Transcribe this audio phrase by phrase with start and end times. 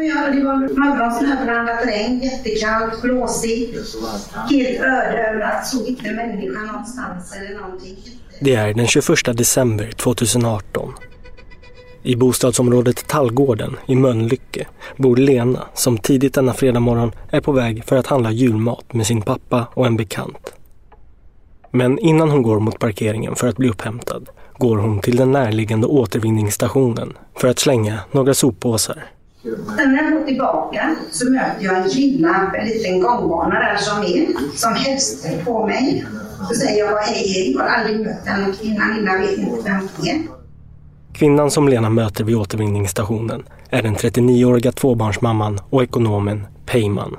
[0.00, 3.96] Ja, det var morgon, snöblandat regn, jättekallt, blåsigt,
[4.50, 7.96] helt ödeörat, såg inte människa någonstans eller någonting.
[8.40, 10.92] Det är den 21 december 2018.
[12.02, 17.84] I bostadsområdet Tallgården i Mölnlycke bor Lena som tidigt denna fredag morgon är på väg
[17.84, 20.54] för att handla julmat med sin pappa och en bekant.
[21.70, 25.86] Men innan hon går mot parkeringen för att bli upphämtad går hon till den närliggande
[25.86, 29.04] återvinningsstationen för att slänga några soppåsar.
[29.42, 33.76] Sen när jag går tillbaka så möter jag en kvinna på en liten gångbana där
[33.76, 34.26] som är,
[34.56, 36.04] som hälsar på mig.
[36.48, 39.88] Så säger jag bara hej hej, har aldrig mött den kvinnan innan, vet inte vem
[40.00, 40.20] det är.
[41.12, 47.16] Kvinnan som Lena möter vid återvinningsstationen är den 39-åriga tvåbarnsmamman och ekonomen Peyman.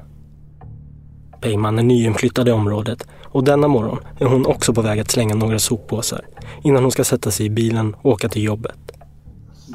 [1.41, 5.35] Peyman är nyinflyttad i området och denna morgon är hon också på väg att slänga
[5.35, 6.25] några soppåsar
[6.63, 8.98] innan hon ska sätta sig i bilen och åka till jobbet.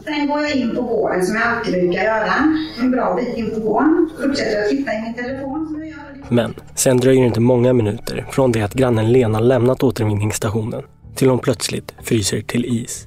[0.04, 2.56] Sen går jag in på gården som jag alltid brukar göra.
[2.80, 4.10] En bra bit in på gården.
[4.22, 5.96] Fortsätter att titta i min telefon som jag gör.
[6.28, 10.82] Men sen dröjer det inte många minuter från det att grannen Lena lämnat återvinningsstationen
[11.14, 13.06] till hon plötsligt fryser till is.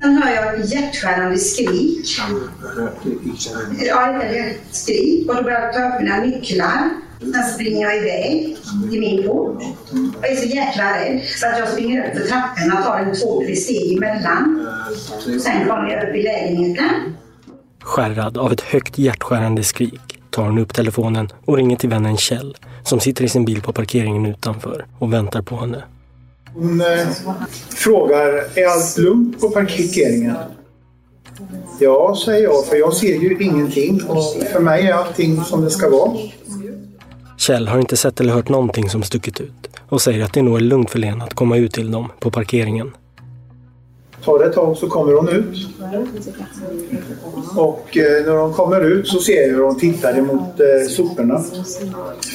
[0.00, 2.06] Sen hör jag ett hjärtskärande skrik.
[3.86, 5.28] Ja, ett skrik.
[5.28, 6.90] Och då börjar jag ta upp mina nycklar.
[7.20, 8.56] Sen springer jag iväg
[8.90, 9.62] till min port.
[10.22, 13.14] Jag är så jäkla rädd så att jag springer upp för trapporna och tar en
[13.14, 14.68] två, tre steg emellan.
[15.40, 17.16] Sen kommer jag upp i lägenheten.
[17.82, 22.56] Skärrad av ett högt hjärtskärande skrik tar hon upp telefonen och ringer till vännen Kjell
[22.84, 25.84] som sitter i sin bil på parkeringen utanför och väntar på henne.
[26.60, 27.08] Hon eh,
[27.70, 30.34] frågar, är allt lugnt på parkeringen?
[31.80, 35.70] Ja, säger jag, för jag ser ju ingenting och för mig är allting som det
[35.70, 36.18] ska vara.
[37.36, 40.56] Kjell har inte sett eller hört någonting som stuckit ut och säger att det nog
[40.56, 42.90] är lugnt för Lena att komma ut till dem på parkeringen.
[44.24, 45.68] Tar det ett tag så kommer hon ut.
[47.56, 51.42] Och eh, när hon kommer ut så ser jag hur hon tittar emot eh, soporna.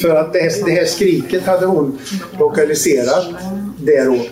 [0.01, 1.99] För att det här, det här skriket hade hon
[2.39, 3.27] lokaliserat
[3.85, 4.31] däråt.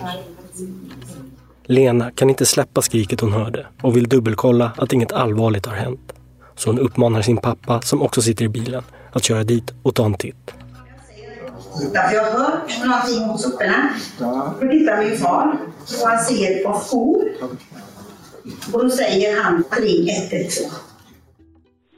[1.63, 6.13] Lena kan inte släppa skriket hon hörde och vill dubbelkolla att inget allvarligt har hänt.
[6.56, 10.06] Så hon uppmanar sin pappa, som också sitter i bilen, att köra dit och ta
[10.06, 10.53] en titt.
[11.94, 13.90] Jag har hört någonting mot soporna.
[14.19, 15.57] Då tittar min far
[16.01, 17.23] och han ser ett par skor.
[18.73, 20.72] Och då säger han ring 112.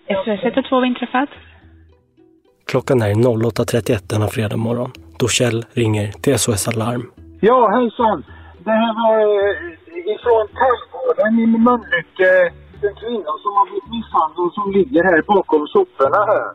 [0.08, 1.30] SOS 112 inträffat.
[2.66, 7.12] Klockan är 08.31 denna fredag morgon då Kjell ringer till SOS Alarm.
[7.48, 8.24] Ja, hejsan.
[8.66, 12.31] Det här var eh, ifrån Tallgården i Mölnlycke.
[12.88, 16.48] En kvinna som har blivit misshandlad och som ligger här bakom soporna här.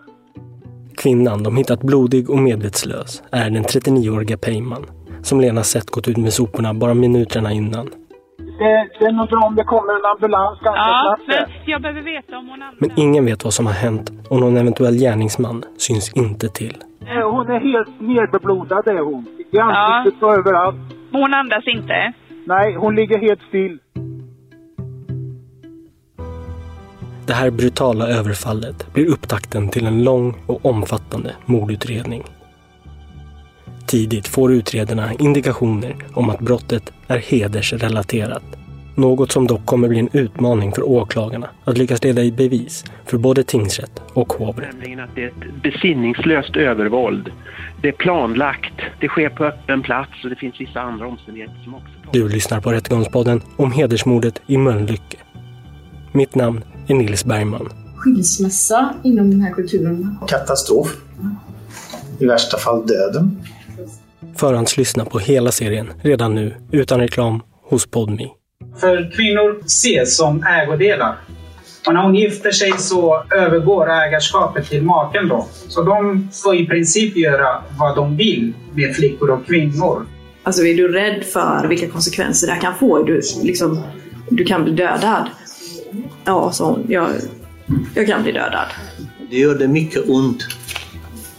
[1.02, 4.86] Kvinnan de hittat blodig och medvetslös är den 39-åriga Peyman
[5.22, 7.86] som Lena sett gått ut med soporna bara minuterna innan.
[8.58, 11.48] Det, det är nog bra om det kommer en ambulans ganska Ja, snabbt.
[11.48, 12.76] men jag behöver veta om hon använder...
[12.88, 16.76] Men ingen vet vad som har hänt och någon eventuell gärningsman syns inte till.
[17.06, 19.26] Eh, Hon är helt nedbeblodad är hon.
[19.50, 20.76] I ansiktet och överallt.
[21.12, 22.12] Hon andas inte.
[22.46, 23.78] Nej, hon ligger helt still.
[27.26, 32.22] Det här brutala överfallet blir upptakten till en lång och omfattande mordutredning.
[33.86, 38.42] Tidigt får utredarna indikationer om att brottet är hedersrelaterat.
[38.98, 43.18] Något som dock kommer bli en utmaning för åklagarna att lyckas leda i bevis för
[43.18, 44.72] både tingsrätt och hovrätt.
[44.72, 47.30] Nämligen att det är ett besinningslöst övervåld.
[47.82, 51.74] Det är planlagt, det sker på öppen plats och det finns vissa andra omständigheter som
[51.74, 51.88] också...
[52.12, 55.16] Du lyssnar på Rättegångspodden om hedersmordet i Mölnlycke.
[56.12, 57.68] Mitt namn är Nils Bergman.
[57.96, 60.16] Skilsmässa inom den här kulturen.
[60.28, 60.96] Katastrof.
[62.18, 63.44] I värsta fall döden.
[64.36, 68.32] Förhandslyssna på hela serien redan nu utan reklam hos Podmi.
[68.80, 71.16] För kvinnor ses som ägodelar.
[71.86, 75.48] Och när hon gifter sig så övergår ägarskapet till maken då.
[75.68, 80.06] Så de får i princip göra vad de vill med flickor och kvinnor.
[80.42, 83.02] Alltså är du rädd för vilka konsekvenser det här kan få?
[83.02, 83.82] Du, liksom,
[84.28, 85.28] du kan bli dödad.
[86.24, 86.86] Ja, sa hon.
[86.88, 87.08] Jag,
[87.94, 88.66] jag kan bli dödad.
[89.30, 90.46] Det gjorde mycket ont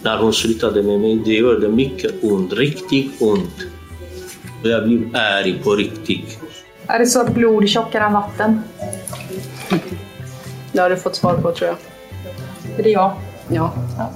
[0.01, 1.21] när hon slutade med mig.
[1.25, 3.67] Det gjorde mycket ont, riktigt ont.
[4.63, 6.38] Jag blev arg på riktigt.
[6.89, 8.61] Är det så att blod är tjockare än vatten?
[10.71, 11.77] Det har du fått svar på tror jag.
[12.79, 13.11] Är det jag?
[13.47, 13.73] Ja.
[13.97, 14.09] Ja,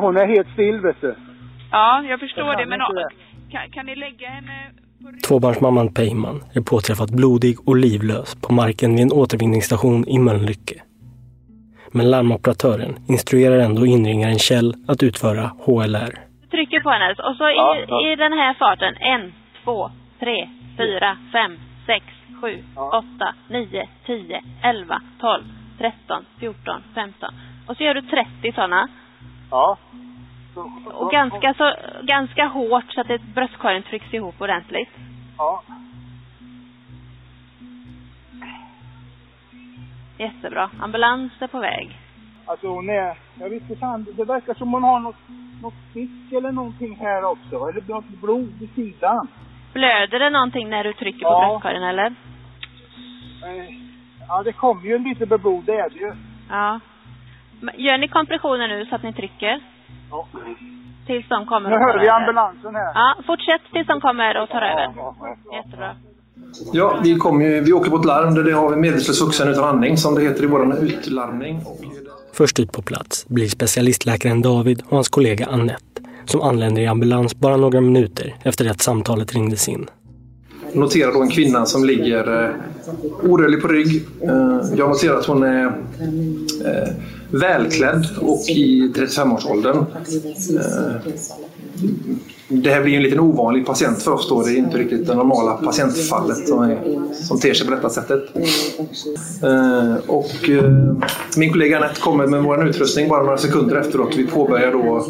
[0.00, 1.14] hon är helt still vet du.
[1.70, 2.66] Ja, jag förstår Jag det.
[2.66, 3.08] Men ja, det.
[3.52, 4.70] kan, kan ni lägga henne...
[5.28, 10.74] Tvåbarnsmamman Peyman är påträffat blodig och livlös på marken vid en återvinningsstation i Mölnlycke.
[11.92, 16.12] Men larmoperatören instruerar ändå inringaren Kjell att utföra HLR.
[16.50, 18.12] trycker på henne och så i, Ja, ja.
[18.12, 18.94] i den här farten.
[18.96, 19.32] En,
[19.64, 19.90] två,
[20.20, 21.52] tre, fyra, fem,
[21.86, 22.04] sex,
[22.40, 25.44] sju, åtta, nio, tio, elva, tolv,
[25.78, 27.34] tretton, fjorton, femton.
[27.66, 28.88] Och så gör du 30 sådana.
[29.52, 29.76] Ja.
[30.94, 34.88] Och ganska, så, ganska hårt så att det, bröstkorgen trycks ihop ordentligt.
[35.38, 35.62] Ja.
[40.18, 40.70] Jättebra.
[40.80, 41.98] Ambulans är på väg.
[42.46, 43.16] Alltså hon är...
[43.40, 45.16] Jag vet inte fan, det verkar som hon har något,
[45.62, 47.68] något fisk eller någonting här också.
[47.68, 49.28] Eller något blod vid sidan.
[49.72, 51.48] Blöder det någonting när du trycker på Ja.
[51.48, 52.06] bröstkorgen eller?
[52.06, 53.74] Eh,
[54.28, 56.12] Ja, det kommer ju lite med blod, det är det ju.
[56.50, 56.80] Ja.
[57.76, 59.60] Gör ni kompressioner nu så att ni trycker?
[60.10, 60.28] Ja.
[61.06, 62.92] Tills de kommer Nu hör vi ambulansen här.
[62.94, 64.86] Ja, fortsätt tills de kommer och tar över.
[65.56, 65.96] Jättebra.
[66.72, 69.48] Ja, vi, kommer ju, vi åker på ett larm där det har vi medvetslös vuxen
[69.48, 71.60] utan andning som det heter i vår utlarmning.
[72.34, 77.36] Först ut på plats blir specialistläkaren David och hans kollega Annette som anländer i ambulans
[77.36, 79.86] bara några minuter efter att samtalet ringdes in.
[80.72, 82.50] Noterar då en kvinna som ligger eh,
[83.30, 84.02] orörlig på rygg.
[84.22, 86.88] Eh, jag noterar att hon är eh,
[87.32, 89.76] välklädd och i 35-årsåldern.
[89.76, 91.12] Eh,
[92.48, 94.42] det här blir ju en liten ovanlig patient för oss då.
[94.42, 96.78] Det är inte riktigt det normala patientfallet som, är,
[97.14, 98.36] som ter sig på detta sättet.
[99.42, 100.94] Eh, och eh,
[101.36, 104.16] min kollega Anette kommer med vår utrustning bara några sekunder efteråt.
[104.16, 105.06] Vi påbörjar då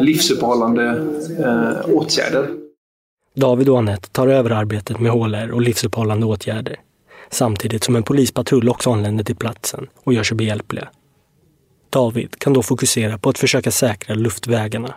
[0.00, 1.06] livsuppehållande
[1.92, 2.48] åtgärder.
[3.34, 6.76] David och Anette tar över arbetet med HLR och livsuppehållande åtgärder.
[7.30, 10.88] Samtidigt som en polispatrull också anländer till platsen och gör sig behjälpliga.
[11.92, 14.94] David kan då fokusera på att försöka säkra luftvägarna.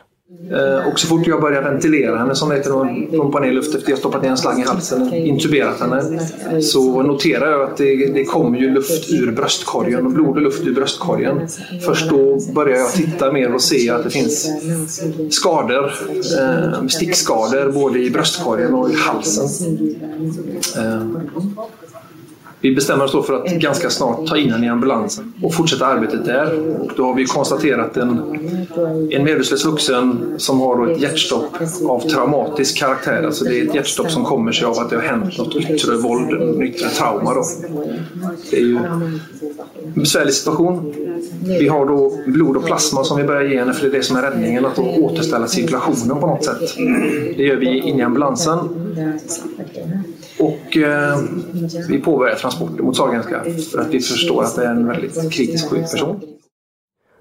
[0.52, 3.76] Eh, och så fort jag börjar ventilera henne, som det heter, och pumpar ner luft
[3.76, 6.20] efter jag stoppat ner en slang i halsen, och intuberat henne,
[6.62, 10.68] så noterar jag att det, det kommer ju luft ur bröstkorgen och blod och luft
[10.68, 11.48] ur bröstkorgen.
[11.86, 14.50] Först då börjar jag titta mer och se att det finns
[15.30, 15.94] skador,
[16.40, 19.78] eh, stickskador både i bröstkorgen och i halsen.
[20.78, 21.02] Eh,
[22.66, 25.86] vi bestämmer oss då för att ganska snart ta in henne i ambulansen och fortsätta
[25.86, 26.80] arbetet där.
[26.82, 28.10] Och då har vi konstaterat en,
[29.12, 31.58] en medvetslös vuxen som har ett hjärtstopp
[31.90, 33.24] av traumatisk karaktär.
[33.24, 35.96] Alltså det är ett hjärtstopp som kommer sig av att det har hänt något yttre
[35.96, 37.34] våld, yttre trauma.
[37.34, 37.44] Då.
[38.52, 39.22] Det är ju en
[39.94, 40.94] besvärlig situation.
[41.60, 44.04] Vi har då blod och plasma som vi börjar ge henne för det är det
[44.04, 46.76] som är räddningen, att återställa cirkulationen på något sätt.
[47.38, 48.60] Det gör vi inne i ambulansen.
[50.76, 51.20] Och eh,
[51.90, 55.70] vi påbörjar transporten mot Sahlgrenska för att vi förstår att det är en väldigt kritiskt
[55.70, 56.22] sjuk person.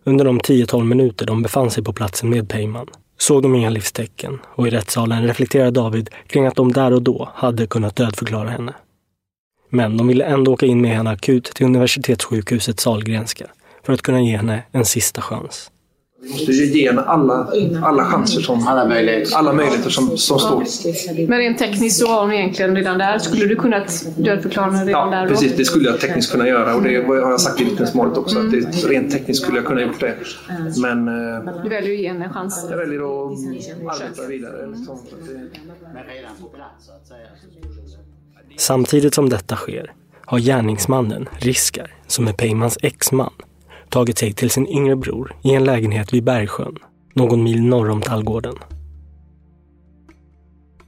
[0.05, 2.87] Under de 10-12 minuter de befann sig på platsen med Peyman
[3.19, 7.29] såg de inga livstecken och i rättssalen reflekterade David kring att de där och då
[7.35, 8.75] hade kunnat dödförklara henne.
[9.71, 13.47] Men de ville ändå åka in med henne akut till universitetssjukhuset Sahlgrenska
[13.83, 15.71] för att kunna ge henne en sista chans.
[16.25, 17.49] Vi måste ju ge henne alla,
[17.83, 18.69] alla chanser som...
[18.69, 19.37] Alla möjligheter.
[19.37, 20.65] Alla möjligheter som, som står.
[21.29, 23.19] Men rent tekniskt så var hon egentligen redan där.
[23.19, 25.57] Skulle du kunnat dödförklara henne redan där Ja, precis.
[25.57, 28.39] Det skulle jag tekniskt kunna göra och det har jag sagt i vittnesmålet också.
[28.39, 30.17] Att det, rent tekniskt skulle jag kunna gjort det.
[30.83, 32.67] Men eh, Du väljer att ge henne en chans.
[32.71, 34.67] jag väljer att arbeta vidare.
[34.67, 34.99] Liksom.
[38.57, 39.93] Samtidigt som detta sker
[40.27, 43.33] har gärningsmannen, Riskar, som är Peymans exman,
[43.95, 46.79] tagit sig till sin yngre bror i en lägenhet vid Bergsjön,
[47.13, 48.55] någon mil norr om Tallgården.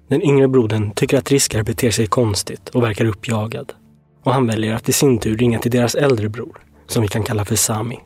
[0.09, 3.73] Den yngre brodern tycker att Riskar beter sig konstigt och verkar uppjagad.
[4.23, 7.23] Och han väljer att i sin tur ringa till deras äldre bror, som vi kan
[7.23, 7.99] kalla för Sami.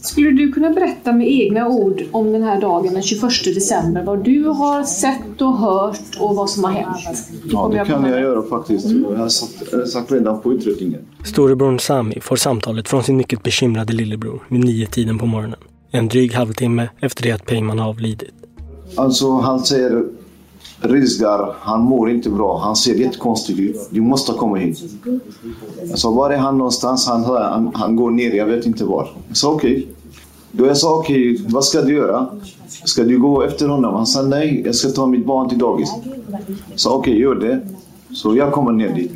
[0.00, 4.04] Skulle du kunna berätta med egna ord om den här dagen den 21 december?
[4.04, 7.28] Vad du har sett och hört och vad som har hänt?
[7.44, 8.86] Ja, det kan jag göra faktiskt.
[8.86, 11.00] Jag har satt, satt redan på utryckningen.
[11.24, 15.58] Storebror Sami får samtalet från sin mycket bekymrade lillebror vid nio tiden på morgonen.
[15.90, 18.30] En dryg halvtimme efter det att Peyman har avlidit.
[18.96, 20.04] Alltså han säger
[20.80, 22.58] Rizgar, han mår inte bra.
[22.58, 23.88] Han ser jättekonstig ut.
[23.90, 24.82] Du måste komma hit.
[25.88, 27.06] Jag sa, var är han någonstans?
[27.06, 29.10] Han, han, han går ner, jag vet inte var.
[29.28, 29.86] Jag sa okej.
[30.52, 32.26] Då jag sa okej, vad ska du göra?
[32.84, 33.94] Ska du gå efter honom?
[33.94, 35.92] Han sa nej, jag ska ta mitt barn till dagis.
[36.70, 37.60] Jag sa okej, gör det.
[38.14, 39.12] Så jag kommer ner dit.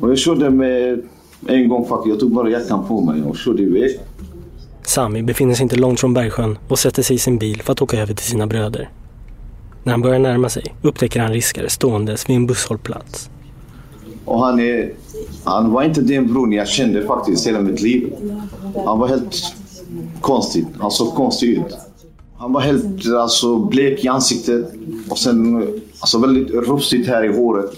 [0.00, 1.02] Och jag körde med
[1.46, 2.08] en gång faktiskt.
[2.08, 4.00] Jag tog bara jackan på mig och körde iväg.
[4.82, 7.82] Sami befinner sig inte långt från Bergsjön och sätter sig i sin bil för att
[7.82, 8.90] åka över till sina bröder.
[9.84, 13.30] När han börjar närma sig upptäcker han Riskare ståendes vid en busshållplats.
[14.24, 14.92] Och han, är,
[15.44, 18.12] han var inte den bron jag kände faktiskt hela mitt liv.
[18.86, 19.54] Han var helt
[20.20, 20.66] konstig.
[20.78, 21.76] Han såg konstig ut.
[22.36, 24.72] Han var helt alltså, blek i ansiktet
[25.08, 25.62] och sen
[26.00, 27.70] alltså, väldigt rufsigt här i håret.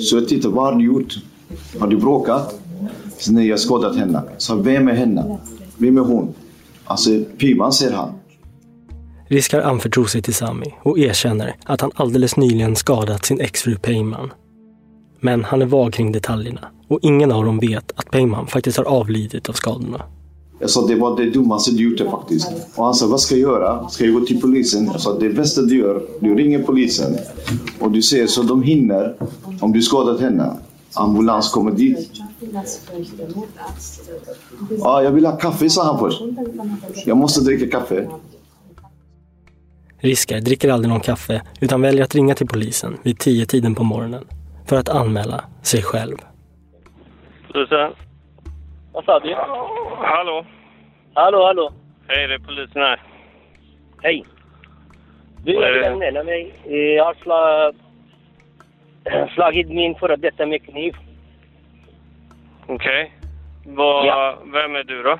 [0.00, 1.14] Så jag tittade, vad har du gjort?
[1.78, 2.60] Har du bråkat?
[3.18, 4.22] Så nej, jag har skadat henne.
[4.38, 5.38] Så vem är henne?
[5.76, 6.34] Vem är hon?
[6.84, 8.12] Alltså, pivan säger han.
[9.32, 14.32] Riskar anförtror sig till Sami och erkänner att han alldeles nyligen skadat sin exfru Peyman.
[15.20, 18.84] Men han är vag kring detaljerna och ingen av dem vet att Peyman faktiskt har
[18.84, 20.02] avlidit av skadorna.
[20.58, 22.48] Jag sa det var det dummaste du gjort faktiskt.
[22.74, 23.88] Och han sa vad ska jag göra?
[23.88, 24.86] Ska jag gå till polisen?
[24.86, 27.16] Jag sa det bästa du gör, du ringer polisen.
[27.80, 29.16] Och du ser så de hinner,
[29.60, 30.56] om du skadat henne.
[30.94, 32.10] Ambulans kommer dit.
[34.78, 36.22] Ja, jag vill ha kaffe sa han först.
[37.06, 38.08] Jag måste dricka kaffe.
[40.02, 43.84] Riskar dricker aldrig någon kaffe utan väljer att ringa till polisen vid tio tiden på
[43.84, 44.24] morgonen
[44.68, 46.16] för att anmäla sig själv.
[47.52, 47.90] Polisen?
[48.92, 49.34] Vad sa du?
[50.14, 50.46] Hallå?
[51.14, 51.72] Hallå, hallå.
[52.08, 53.00] Hej, det är polisen här.
[54.02, 54.24] Hej.
[55.44, 56.54] Du, jag vill anmäla mig.
[56.64, 57.72] Eh, Jag har sla...
[59.34, 60.94] slagit min före detta med kniv.
[62.66, 63.12] Okej.
[63.66, 64.38] Vad- Ja.
[64.52, 65.18] Vem är du då?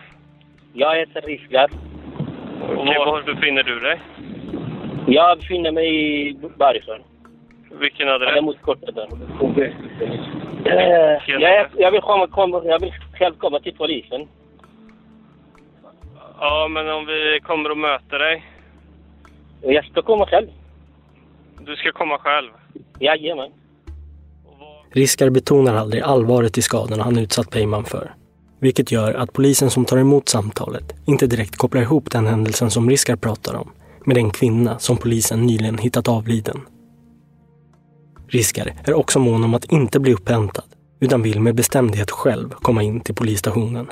[0.72, 1.70] Jag heter Risgar.
[2.76, 4.00] Okej, var befinner du dig?
[5.06, 5.86] Jag befinner mig
[6.28, 7.02] i Bergsjön.
[7.80, 8.28] Vilken adress?
[8.28, 9.08] Eller mot Kortedörr.
[10.64, 14.28] Eh, jag, jag, vill komma, komma, jag vill själv komma till polisen.
[16.38, 18.44] Ja, men om vi kommer och möter dig?
[19.62, 20.48] Jag ska komma själv.
[21.60, 22.50] Du ska komma själv?
[22.98, 23.50] Jajamän.
[24.90, 28.10] Riskar betonar aldrig allvaret i skadorna han utsatt Peyman för.
[28.60, 32.90] Vilket gör att polisen som tar emot samtalet inte direkt kopplar ihop den händelsen som
[32.90, 33.72] Riskar pratar om
[34.06, 36.56] med den kvinna som polisen nyligen hittat avliden.
[38.28, 40.64] Riskar är också mån om att inte bli upphämtad
[41.00, 43.86] utan vill med bestämdhet själv komma in till polisstationen.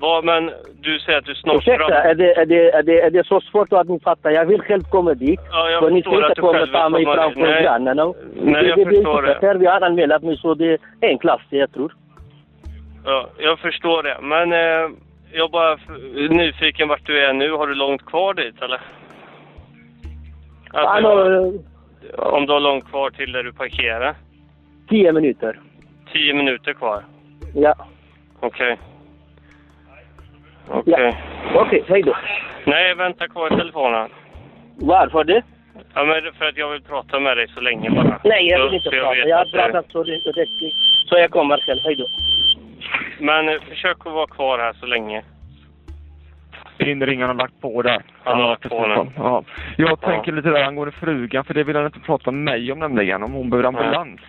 [0.00, 3.10] Vad, men du säger att du snart Ursäkta, är det, är, det, är, det, är
[3.10, 4.30] det så svårt att ni fattar?
[4.30, 5.40] Jag vill själv komma dit.
[5.50, 7.50] Ja, jag För ni ska att inte komma och ta mig framför dit.
[7.50, 7.62] Nej.
[7.62, 8.12] grannarna.
[8.34, 9.28] Nej, jag det, det, förstår det.
[9.28, 9.50] är det.
[9.50, 11.94] inte Vi har anmält mig så det är en klass jag tror.
[13.04, 14.16] Ja, jag förstår det.
[14.22, 14.90] Men eh,
[15.32, 15.78] jag är bara
[16.30, 17.52] nyfiken vart du är nu.
[17.52, 18.80] Har du långt kvar dit, eller?
[20.72, 21.52] Alltså,
[22.16, 24.14] om du har långt kvar till där du parkerar?
[24.88, 25.60] tio minuter.
[26.12, 27.04] Tio minuter kvar?
[27.54, 27.74] Ja.
[28.40, 28.78] Okej.
[30.68, 31.16] Okej.
[31.54, 32.16] Okej, hej då.
[32.64, 34.08] Nej, vänta kvar i telefonen.
[34.76, 35.42] Varför det?
[35.94, 38.20] Ja, men för att jag vill prata med dig så länge bara.
[38.24, 39.14] Nej, jag vill inte så prata.
[39.14, 40.74] vet Jag har pratat så riktigt.
[41.08, 41.80] Så jag kommer själv.
[41.84, 42.06] Hej då.
[43.20, 45.22] Men eh, försök att vara kvar här så länge.
[46.78, 48.02] Inringaren har lagt på där.
[48.24, 49.10] Han har lagt på nu.
[49.16, 49.44] Ja.
[49.76, 52.78] Jag tänker lite där angående frugan, för det vill han inte prata med mig om
[52.78, 54.20] nämligen, om hon behöver ambulans.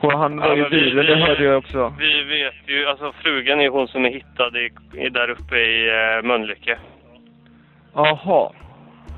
[0.00, 1.94] Och han var Ja, ju vi- bilen, det hörde jag också.
[1.98, 4.70] Vi vet ju, alltså frugan är hon som är hittad i,
[5.06, 6.78] i där uppe i eh, Mölnlycke.
[7.94, 8.52] Jaha.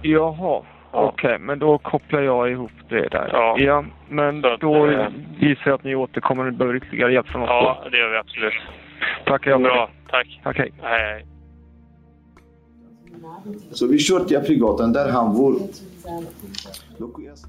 [0.03, 0.63] Jaha.
[0.91, 3.31] Okej, men då kopplar jag ihop det där.
[3.59, 3.85] Ja.
[4.09, 5.07] men Så att, då eh,
[5.39, 7.49] gissar jag att ni återkommer och behöver ytterligare hjälp från oss.
[7.51, 8.55] Ja, det gör vi absolut.
[9.25, 10.41] Tackar jag Bra, tack.
[10.45, 10.73] Hej.
[10.83, 11.25] Hej, hej.
[13.73, 15.59] Så vi kör till Afrikgatan där han bor.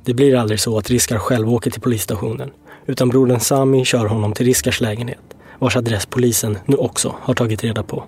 [0.05, 2.51] Det blir aldrig så att Riskar själv åker till polisstationen,
[2.85, 7.63] utan brodern Sami kör honom till Riskars lägenhet, vars adress polisen nu också har tagit
[7.63, 8.03] reda på.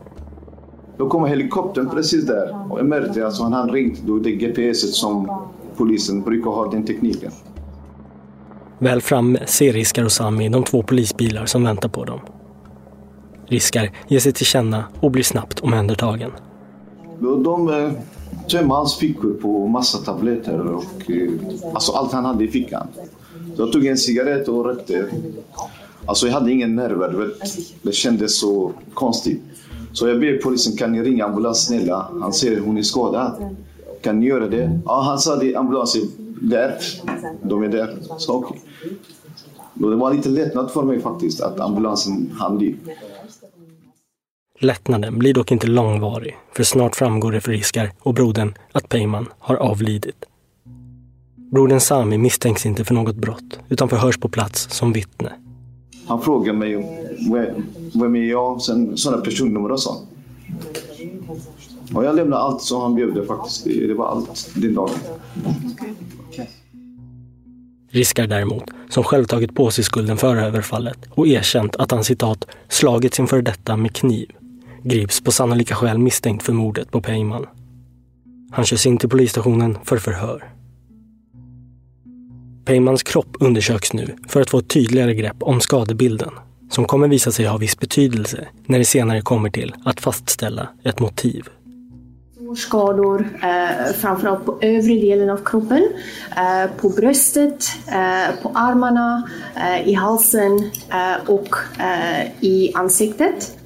[0.97, 5.41] Då kommer helikoptern precis där och märkte alltså han ringt då det GPS som
[5.77, 7.31] polisen brukar ha den tekniken.
[8.79, 12.19] Väl framme ser Riskar och Sami de två polisbilar som väntar på dem.
[13.45, 16.31] Riskar ger sig till känna och blir snabbt omhändertagen.
[17.19, 17.91] De eh,
[18.47, 21.29] tömde hans fickor på massa tabletter och eh,
[21.73, 22.87] alltså allt han hade i fickan.
[23.55, 25.09] Så jag tog en cigarett och rökte.
[26.05, 27.31] Alltså jag hade ingen nerver.
[27.81, 29.41] Det kändes så konstigt.
[29.93, 32.09] Så jag ber polisen, kan ni ringa ambulans snälla?
[32.21, 33.55] Han säger hon är skadad.
[34.01, 34.79] Kan ni göra det?
[34.85, 36.77] Ja, han sa det, ambulansen är där.
[37.43, 37.97] De är där.
[38.17, 38.61] Så okej.
[39.75, 39.89] Okay.
[39.89, 42.77] Det var lite lättnad för mig faktiskt att ambulansen hann dit.
[44.59, 49.25] Lättnaden blir dock inte långvarig, för snart framgår det för Riskar och brodern att Peyman
[49.39, 50.25] har avlidit.
[51.35, 55.31] Brodern Sami misstänks inte för något brott, utan förhörs på plats som vittne.
[56.07, 56.75] Han frågar mig
[57.93, 60.09] vem är jag, sen sådana personnummer och sånt.
[61.93, 63.63] Och jag lämnade allt som han bjöd faktiskt.
[63.65, 64.89] Det var allt den dagen.
[67.89, 72.47] Riskar däremot, som själv tagit på sig skulden för överfallet och erkänt att han citat
[72.67, 74.31] slagit sin före detta med kniv,
[74.87, 77.45] grips på sannolika skäl misstänkt för mordet på Peyman.
[78.51, 80.43] Han körs in till polisstationen för förhör.
[82.65, 86.31] Peymans kropp undersöks nu för att få ett tydligare grepp om skadebilden
[86.69, 90.99] som kommer visa sig ha viss betydelse när det senare kommer till att fastställa ett
[90.99, 91.49] motiv.
[92.57, 95.87] Skador eh, framförallt på övre delen av kroppen,
[96.37, 103.57] eh, på bröstet, eh, på armarna, eh, i halsen eh, och eh, i ansiktet.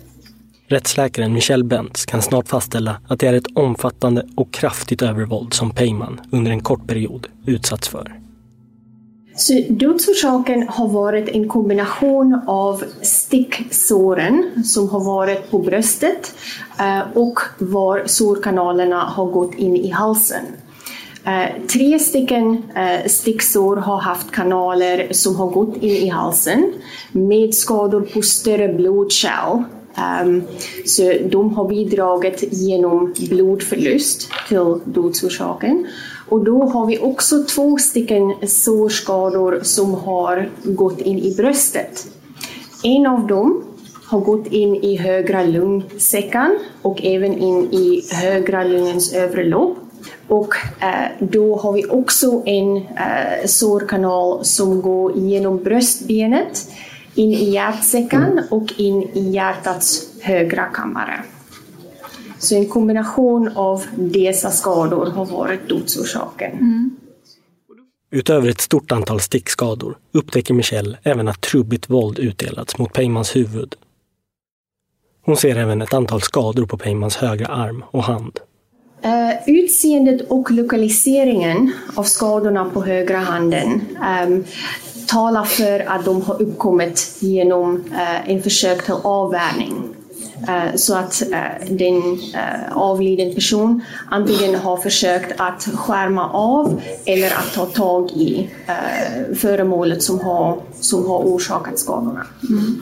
[0.71, 5.71] Rättsläkaren Michelle Bentz kan snart fastställa att det är ett omfattande och kraftigt övervåld som
[5.71, 8.19] Peyman under en kort period utsatts för.
[9.35, 16.35] Så dödsorsaken har varit en kombination av sticksåren som har varit på bröstet
[16.79, 20.45] eh, och var sårkanalerna har gått in i halsen.
[21.25, 26.73] Eh, tre stycken eh, sticksår har haft kanaler som har gått in i halsen
[27.11, 29.63] med skador på större blodkärl.
[29.95, 30.43] Ehm,
[30.85, 35.87] så de har bidragit genom blodförlust till dödsorsaken.
[36.29, 42.07] Och då har vi också två stycken sårskador som har gått in i bröstet.
[42.83, 43.63] En av dem
[44.05, 49.75] har gått in i högra lungsäcken och även in i högra lungens övre lob.
[50.27, 56.71] Och eh, då har vi också en eh, sårkanal som går genom bröstbenet,
[57.15, 61.23] in i hjärtsäcken och in i hjärtats högra kammare.
[62.39, 66.51] Så en kombination av dessa skador har varit dödsorsaken.
[66.51, 66.97] Mm.
[68.11, 73.75] Utöver ett stort antal stickskador upptäcker Michelle även att trubbigt våld utdelats mot Peymans huvud.
[75.25, 78.39] Hon ser även ett antal skador på Peymans högra arm och hand.
[79.05, 83.81] Uh, utseendet och lokaliseringen av skadorna på högra handen
[84.25, 84.43] um,
[85.07, 89.95] talar för att de har uppkommit genom eh, en försök till avvärjning.
[90.47, 92.19] Eh, så att eh, den
[92.71, 98.49] avliden person antingen har försökt att skärma av eller att ta tag i
[99.35, 102.25] föremålet som har, som har orsakat skadorna.
[102.49, 102.81] Mm.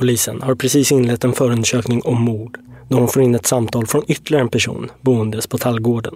[0.00, 2.58] Polisen har precis inlett en förundersökning om mord
[2.88, 6.14] då de får in ett samtal från ytterligare en person boendes på Tallgården.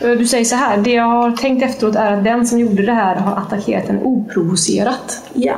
[0.00, 2.92] Du säger så här, det jag har tänkt efteråt är att den som gjorde det
[2.92, 5.30] här har attackerat en oprovocerat.
[5.34, 5.56] Ja.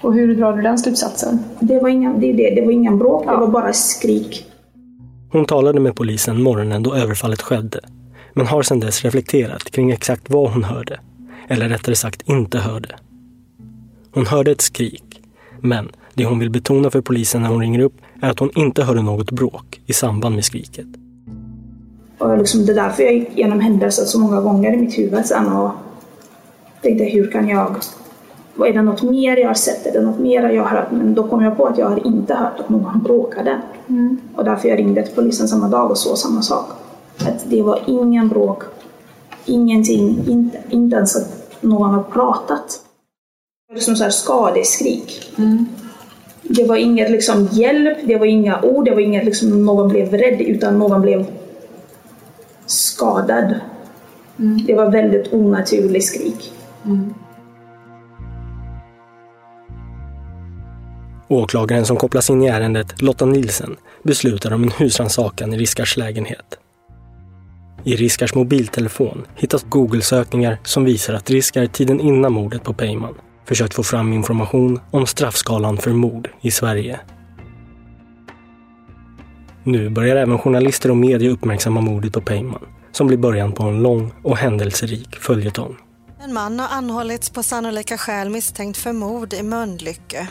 [0.00, 1.38] Och hur drar du den slutsatsen?
[1.60, 4.46] Det var inga, det, det, det var ingen bråk, det var bara skrik.
[5.32, 7.80] Hon talade med polisen morgonen då överfallet skedde,
[8.34, 11.00] men har sedan dess reflekterat kring exakt vad hon hörde.
[11.48, 12.88] Eller rättare sagt inte hörde.
[14.14, 15.20] Hon hörde ett skrik,
[15.60, 18.82] men det hon vill betona för polisen när hon ringer upp är att hon inte
[18.82, 20.86] hörde något bråk i samband med skriket.
[22.18, 25.26] Och liksom det är därför jag gick igenom händelser så många gånger i mitt huvud
[25.26, 25.70] sen och
[26.82, 27.76] tänkte hur kan jag...
[28.58, 29.86] Är det något mer jag har sett?
[29.86, 30.90] Är det något mer jag har hört?
[30.90, 33.60] Men då kom jag på att jag har inte hört att någon bråkade.
[33.88, 34.18] Mm.
[34.34, 36.66] Och därför jag ringde till polisen samma dag och så samma sak.
[37.18, 38.62] Att det var ingen bråk,
[39.44, 42.80] ingenting, inte, inte ens att någon har pratat.
[43.68, 45.32] Det var som så här skadeskrik.
[46.48, 50.12] Det var inget liksom hjälp, det var inga ord, det var inget liksom någon blev
[50.12, 51.26] rädd utan någon blev
[52.66, 53.54] skadad.
[54.66, 56.52] Det var väldigt onaturlig skrik.
[61.28, 66.58] Åklagaren som kopplas in i ärendet, Lotta Nilsen, beslutar om en husrannsakan i Riskars lägenhet.
[67.84, 73.14] I Riskars mobiltelefon hittas Google-sökningar som visar att Riskar tiden innan mordet på Peyman
[73.46, 77.00] försökt få fram information om straffskalan för mord i Sverige.
[79.64, 83.82] Nu börjar även journalister och media uppmärksamma mordet på Peyman, som blir början på en
[83.82, 85.76] lång och händelserik följetong.
[86.24, 90.28] En man har anhållits på sannolika skäl misstänkt för mord i Mölnlycke.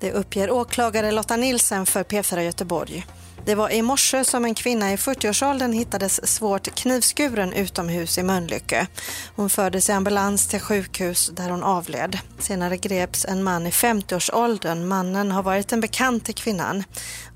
[0.00, 3.06] Det uppger åklagare Lotta Nilsen för P4 Göteborg.
[3.46, 8.86] Det var i morse som en kvinna i 40-årsåldern hittades svårt knivskuren utomhus i Mölnlycke.
[9.36, 12.18] Hon fördes i ambulans till sjukhus där hon avled.
[12.38, 14.88] Senare greps en man i 50-årsåldern.
[14.88, 16.82] Mannen har varit en bekant till kvinnan.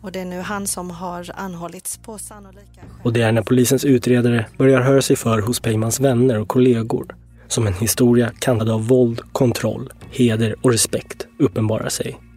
[0.03, 3.85] Och det är nu han som har anhållits på sannolika Och det är när polisens
[3.85, 7.17] utredare börjar höra sig för hos Peymans vänner och kollegor
[7.49, 12.30] som en historia kantad av våld, kontroll, heder och respekt uppenbarar sig.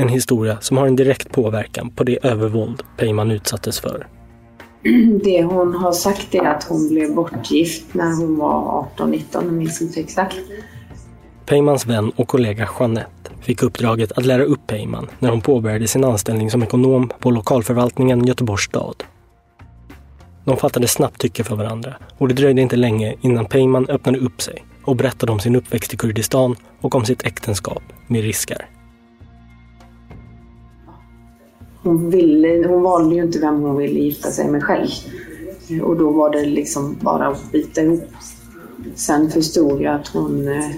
[0.00, 4.06] En historia som har en direkt påverkan på det övervåld Peyman utsattes för.
[5.24, 9.82] Det hon har sagt är att hon blev bortgift när hon var 18-19, jag minns
[9.82, 10.36] inte exakt.
[11.46, 16.04] Peymans vän och kollega Jeanette fick uppdraget att lära upp Peyman när hon påbörjade sin
[16.04, 19.04] anställning som ekonom på lokalförvaltningen Göteborgs stad.
[20.44, 24.42] De fattade snabbt tycke för varandra och det dröjde inte länge innan Peyman öppnade upp
[24.42, 28.77] sig och berättade om sin uppväxt i Kurdistan och om sitt äktenskap med Riskar.
[31.88, 34.88] Hon, ville, hon valde ju inte vem hon ville gifta sig med själv.
[35.82, 38.08] Och då var det liksom bara att bita ihop.
[38.94, 40.70] Sen förstod jag att hon, eh,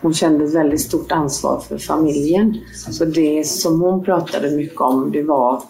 [0.00, 2.56] hon kände ett väldigt stort ansvar för familjen.
[2.90, 5.62] Så det som hon pratade mycket om det var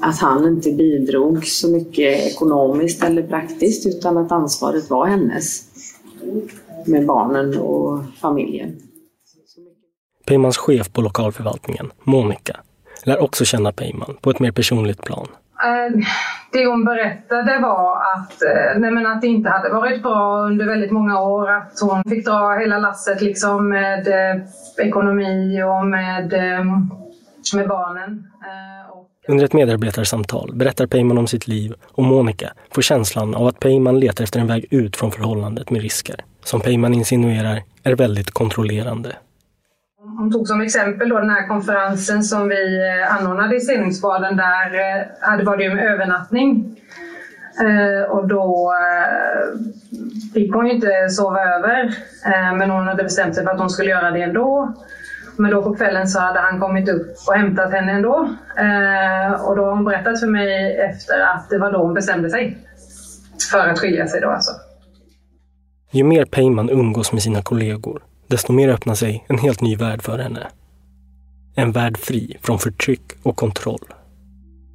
[0.00, 5.64] att han inte bidrog så mycket ekonomiskt eller praktiskt utan att ansvaret var hennes.
[6.86, 8.76] Med barnen och familjen.
[10.26, 12.60] Peymans chef på lokalförvaltningen, Monica,
[13.04, 15.26] lär också känna Peyman på ett mer personligt plan.
[15.64, 16.06] Eh,
[16.52, 20.66] Det hon berättade var att, eh, nej men att det inte hade varit bra under
[20.66, 21.50] väldigt många år.
[21.50, 24.42] Att hon fick dra hela lasset liksom med eh,
[24.86, 26.32] ekonomi och med,
[27.54, 28.24] med barnen.
[29.28, 34.00] Under ett medarbetarsamtal berättar Peyman om sitt liv och Monica får känslan av att Peyman
[34.00, 39.16] letar efter en väg ut från förhållandet med Riskar, som Peyman insinuerar är väldigt kontrollerande.
[40.18, 44.36] Hon tog som exempel då den här konferensen som vi eh, anordnade i Stenungsbaden.
[44.36, 46.80] Där eh, hade var det ju med övernattning.
[47.60, 48.72] Eh, och då
[50.34, 51.94] fick hon ju inte sova över.
[52.56, 54.74] Men hon hade bestämt sig för att hon skulle göra det ändå.
[55.36, 58.14] Men då på kvällen så hade han kommit upp och hämtat henne ändå.
[59.38, 62.58] Och då har hon berättat för mig efter att det var då hon bestämde sig
[63.50, 64.52] för att skilja sig då alltså.
[65.90, 70.02] Ju mer Peyman umgås med sina kollegor, desto mer öppnar sig en helt ny värld
[70.02, 70.46] för henne.
[71.54, 73.84] En värld fri från förtryck och kontroll.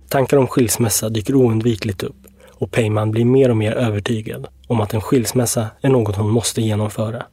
[0.09, 2.15] Tankar om skilsmässa dyker oundvikligt upp
[2.49, 6.61] och Peyman blir mer och mer övertygad om att en skilsmässa är något hon måste
[6.61, 7.25] genomföra.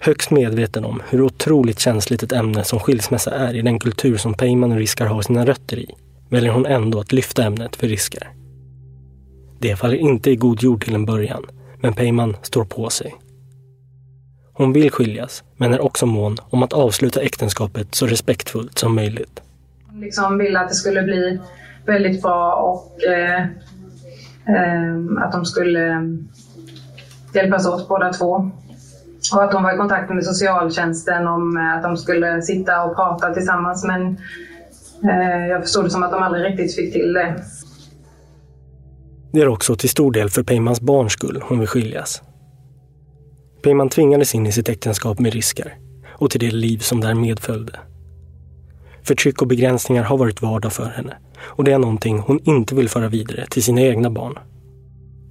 [0.00, 4.34] Högst medveten om hur otroligt känsligt ett ämne som skilsmässa är i den kultur som
[4.34, 5.94] Peyman och Riskar har sina rötter i,
[6.28, 8.32] väljer hon ändå att lyfta ämnet för Riskar.
[9.58, 11.46] Det faller inte i god jord till en början,
[11.80, 13.14] men Peyman står på sig.
[14.54, 19.42] Hon vill skiljas, men är också mån om att avsluta äktenskapet så respektfullt som möjligt.
[19.86, 21.40] Hon liksom ville att det skulle bli
[21.86, 23.42] väldigt bra och eh,
[24.46, 26.08] eh, att de skulle
[27.34, 28.50] hjälpas åt båda två.
[29.34, 32.96] Och att de var i kontakt med socialtjänsten om eh, att de skulle sitta och
[32.96, 34.16] prata tillsammans men
[35.10, 37.42] eh, jag förstod det som att de aldrig riktigt fick till det.
[39.32, 42.22] Det är också till stor del för Peymans barns skull hon vill skiljas.
[43.62, 45.74] Peyman tvingades in i sitt äktenskap med risker
[46.08, 47.80] och till det liv som där medföljde.
[49.02, 52.88] Förtryck och begränsningar har varit vardag för henne och det är någonting hon inte vill
[52.88, 54.38] föra vidare till sina egna barn.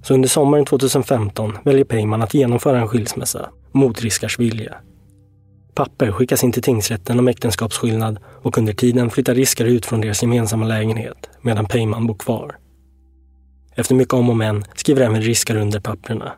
[0.02, 4.74] Så under sommaren 2015 väljer Peyman att genomföra en skilsmässa mot Riskars vilja.
[5.74, 10.22] Papper skickas in till tingsrätten om äktenskapsskillnad och under tiden flyttar Riskar ut från deras
[10.22, 12.56] gemensamma lägenhet medan Peyman bor kvar.
[13.74, 16.32] Efter mycket om och men skriver även Riskar under papperna.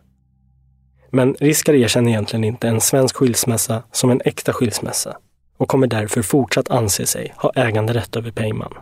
[1.15, 5.17] Men Riskar erkänner egentligen inte en svensk skilsmässa som en äkta skilsmässa
[5.57, 8.75] och kommer därför fortsatt anse sig ha äganderätt över Peyman.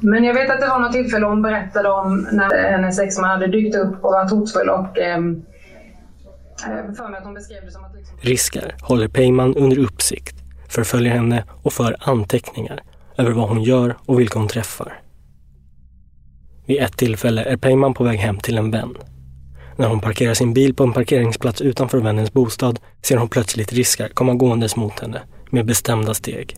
[0.00, 3.46] Men jag vet att det var något tillfälle hon berättade om när hennes exman hade
[3.46, 5.18] dykt upp och varit hotfull och eh,
[6.96, 7.94] för mig att hon beskrev det som att...
[7.94, 8.18] Liksom...
[8.20, 10.36] Riskar håller Peyman under uppsikt,
[10.68, 12.82] förföljer henne och för anteckningar
[13.16, 15.00] över vad hon gör och vilka hon träffar.
[16.66, 18.94] Vid ett tillfälle är Peyman på väg hem till en vän.
[19.78, 24.08] När hon parkerar sin bil på en parkeringsplats utanför vännens bostad ser hon plötsligt Riskar
[24.08, 26.56] komma gåendes mot henne med bestämda steg.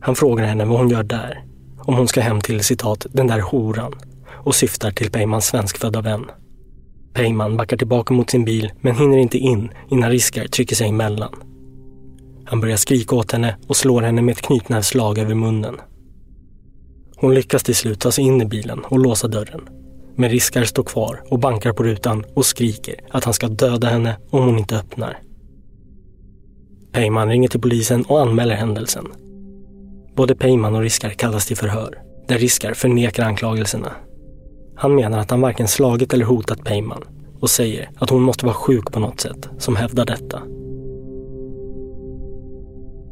[0.00, 1.44] Han frågar henne vad hon gör där,
[1.78, 3.92] om hon ska hem till citat ”den där horan”
[4.32, 6.24] och syftar till Peymans svenskfödda vän.
[7.14, 11.34] Peyman backar tillbaka mot sin bil men hinner inte in innan Riskar trycker sig emellan.
[12.44, 15.76] Han börjar skrika åt henne och slår henne med ett knytnävsslag över munnen.
[17.16, 19.68] Hon lyckas till slut ta sig in i bilen och låsa dörren.
[20.16, 24.16] Men Riskar står kvar och bankar på rutan och skriker att han ska döda henne
[24.30, 25.18] om hon inte öppnar.
[26.92, 29.06] Peyman ringer till polisen och anmäler händelsen.
[30.16, 31.98] Både Peyman och Riskar kallas till förhör,
[32.28, 33.92] där Riskar förnekar anklagelserna.
[34.76, 37.04] Han menar att han varken slagit eller hotat Peyman
[37.40, 40.42] och säger att hon måste vara sjuk på något sätt som hävdar detta.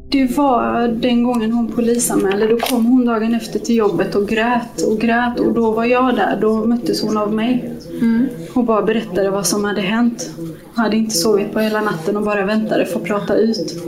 [0.08, 2.46] Det var den gången hon polisanmälde.
[2.46, 6.16] Då kom hon dagen efter till jobbet och grät och grät och då var jag
[6.16, 6.38] där.
[6.40, 7.72] Då möttes hon av mig.
[8.00, 8.28] Mm.
[8.54, 10.30] Hon bara berättade vad som hade hänt.
[10.36, 13.82] Hon hade inte sovit på hela natten och bara väntade för att prata ut.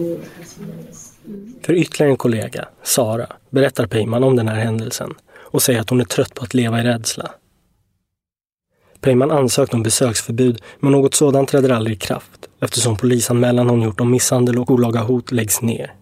[1.63, 6.01] För ytterligare en kollega, Sara, berättar Peyman om den här händelsen och säger att hon
[6.01, 7.31] är trött på att leva i rädsla.
[9.01, 14.01] Peyman ansökte om besöksförbud men något sådant träder aldrig i kraft eftersom polisanmälan hon gjort
[14.01, 15.93] om misshandel och olaga hot läggs ner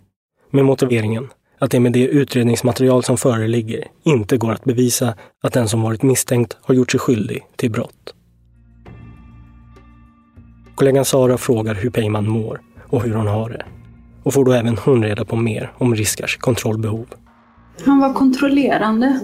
[0.55, 5.69] med motiveringen att det med det utredningsmaterial som föreligger inte går att bevisa att den
[5.69, 8.15] som varit misstänkt har gjort sig skyldig till brott.
[10.75, 13.65] Kollegan Sara frågar hur Peyman mår och hur hon har det
[14.23, 17.07] och får då även hon reda på mer om Riskars kontrollbehov.
[17.85, 19.21] Han var kontrollerande.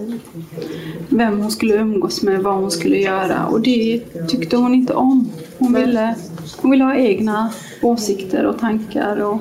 [1.08, 5.30] Vem hon skulle umgås med, vad hon skulle göra och det tyckte hon inte om.
[5.58, 6.14] Hon ville,
[6.62, 9.40] hon ville ha egna åsikter och tankar och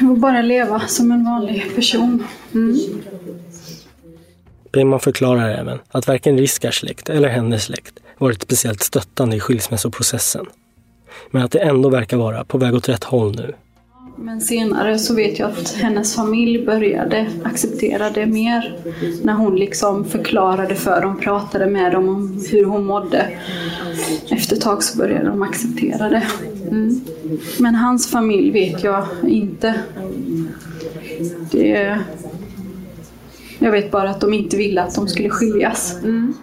[0.00, 2.26] och bara leva som en vanlig person.
[2.54, 2.76] Mm.
[4.72, 10.46] Peyman förklarar även att varken Riskars släkt eller hennes släkt varit speciellt stöttande i skilsmässoprocessen.
[11.30, 13.54] Men att det ändå verkar vara på väg åt rätt håll nu.
[14.16, 18.78] Men senare så vet jag att hennes familj började acceptera det mer.
[19.22, 23.38] När hon liksom förklarade för dem, pratade med dem om hur hon mådde.
[24.30, 26.26] Efter ett tag så började de acceptera det.
[26.70, 27.00] Mm.
[27.58, 29.74] Men hans familj vet jag inte.
[31.50, 31.98] Det...
[33.58, 35.96] Jag vet bara att de inte ville att de skulle skiljas.
[36.02, 36.34] Mm.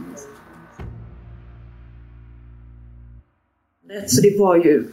[4.08, 4.88] Så det var ju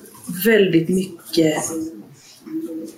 [0.45, 1.55] väldigt mycket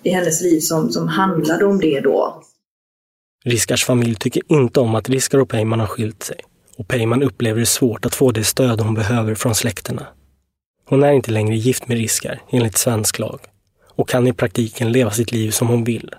[0.03, 2.43] i hennes liv som, som handlade om det då.
[3.45, 6.41] Riskars familj tycker inte om att Riskar och Peyman har skilt sig
[6.77, 10.07] och Peyman upplever det svårt att få det stöd hon behöver från släkterna.
[10.89, 13.41] Hon är inte längre gift med Riskar enligt svensk lag
[13.87, 16.15] och kan i praktiken leva sitt liv som hon vill.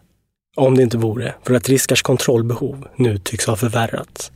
[0.56, 4.32] Om det inte vore för att Riskars kontrollbehov nu tycks ha förvärrats.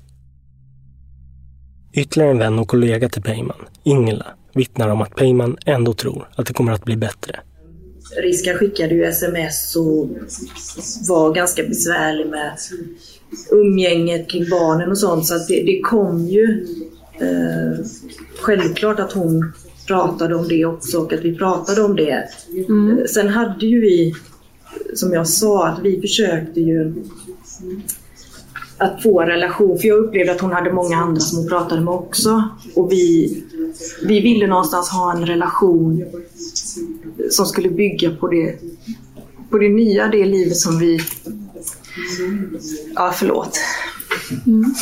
[1.93, 6.45] Ytterligare en vän och kollega till Peyman, Ingela, vittnar om att Peyman ändå tror att
[6.47, 7.39] det kommer att bli bättre.
[8.17, 10.09] Riskar skickade ju sms och
[11.07, 12.57] var ganska besvärlig med
[13.51, 15.27] umgänget kring barnen och sånt.
[15.27, 16.67] Så det, det kom ju
[17.19, 17.85] eh,
[18.41, 19.53] självklart att hon
[19.87, 22.29] pratade om det också och att vi pratade om det.
[22.69, 23.07] Mm.
[23.07, 24.15] Sen hade ju vi,
[24.93, 26.93] som jag sa, att vi försökte ju
[28.77, 29.79] att få en relation.
[29.79, 32.49] För jag upplevde att hon hade många andra som hon pratade med också.
[32.75, 33.43] Och vi,
[34.03, 36.05] vi ville någonstans ha en relation
[37.31, 38.59] som skulle bygga på det,
[39.49, 40.99] på det nya, det livet som vi...
[42.95, 43.59] Ja, förlåt.
[44.45, 44.75] Mm.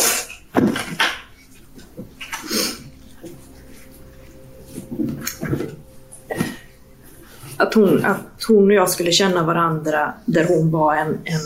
[7.57, 11.41] Att hon, att hon och jag skulle känna varandra där hon var en, en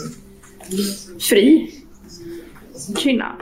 [1.20, 1.74] fri
[2.96, 3.36] kvinna.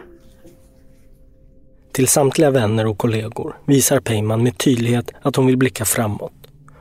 [1.97, 6.33] Till samtliga vänner och kollegor visar Peyman med tydlighet att hon vill blicka framåt.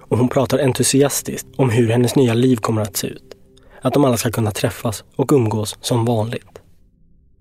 [0.10, 3.36] Och hon pratar entusiastiskt om hur hennes nya liv kommer att se ut.
[3.82, 6.60] Att de alla ska kunna träffas och umgås som vanligt.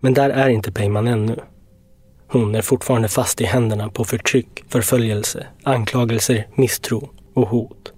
[0.01, 1.37] Men där är inte Peyman ännu.
[2.29, 7.93] Hon är fortfarande fast i händerna på förtryck, förföljelse, anklagelser, misstro och hot.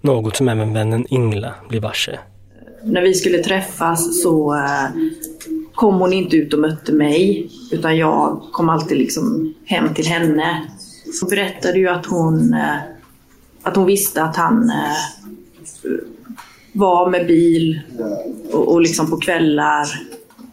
[0.00, 2.18] Något som även vännen Ingla blir varse.
[2.82, 4.88] När vi skulle träffas så eh,
[5.74, 10.70] kom hon inte ut och mötte mig utan jag kom alltid liksom hem till henne.
[11.20, 12.76] Hon berättade ju att hon, eh,
[13.62, 14.96] att hon visste att han eh,
[16.72, 17.80] var med bil
[18.52, 19.88] och, och liksom på kvällar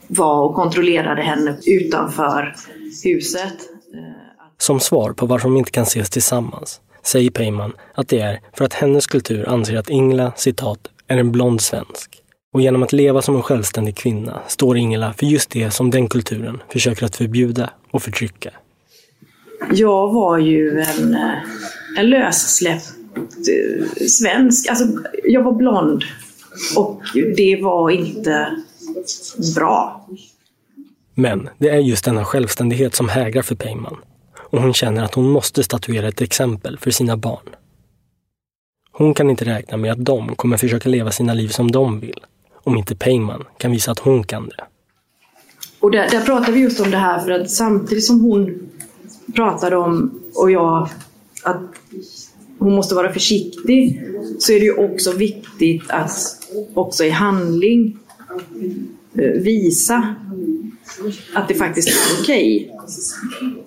[0.08, 2.56] var och kontrollerade henne utanför
[3.04, 3.54] huset.
[4.58, 8.66] Som svar på varför de inte kan ses tillsammans säger Peyman att det är för
[8.66, 12.21] att hennes kultur anser att Ingela, citat, är en blond svensk.
[12.54, 16.08] Och genom att leva som en självständig kvinna står Ingela för just det som den
[16.08, 18.52] kulturen försöker att förbjuda och förtrycka.
[19.74, 21.34] Jag var ju en, eh,
[21.98, 24.70] en lössläppt eh, svensk.
[24.70, 24.86] Alltså,
[25.24, 26.04] jag var blond
[26.76, 27.02] och
[27.36, 28.58] det var inte
[29.56, 30.08] bra.
[31.14, 33.98] Men det är just denna självständighet som hägrar för Peyman.
[34.50, 37.50] Och hon känner att hon måste statuera ett exempel för sina barn.
[38.92, 42.20] Hon kan inte räkna med att de kommer försöka leva sina liv som de vill
[42.63, 44.63] om inte Peyman kan visa att hon kan det.
[45.80, 48.69] Och där, där pratar vi just om det här för att samtidigt som hon
[49.36, 50.89] pratade om, och jag,
[51.43, 51.62] att
[52.60, 54.02] hon måste vara försiktig,
[54.39, 56.12] så är det ju också viktigt att
[56.74, 57.97] också i handling
[59.13, 60.15] eh, visa
[61.34, 62.74] att det faktiskt är okej.
[62.74, 63.62] Okay.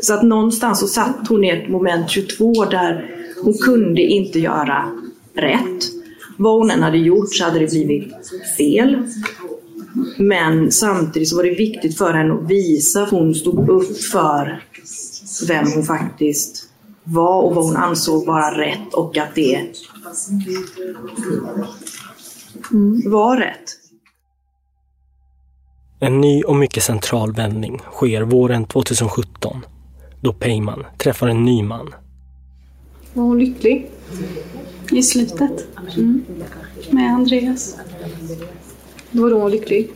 [0.00, 3.10] Så att någonstans så satt hon i ett moment 22 där
[3.42, 4.90] hon kunde inte göra
[5.34, 5.93] rätt.
[6.36, 8.12] Vad hon än hade gjort så hade det blivit
[8.56, 9.08] fel.
[10.18, 14.62] Men samtidigt så var det viktigt för henne att visa att hon stod upp för
[15.48, 16.68] vem hon faktiskt
[17.04, 19.60] var och vad hon ansåg vara rätt och att det
[23.04, 23.78] var rätt.
[26.00, 29.64] En ny och mycket central vändning sker våren 2017
[30.20, 31.94] då Peyman träffar en ny man.
[33.12, 33.90] Var hon lycklig?
[34.94, 35.66] I slutet?
[35.96, 36.24] Mm.
[36.90, 37.76] Med Andreas.
[39.10, 39.90] Då var hon lycklig?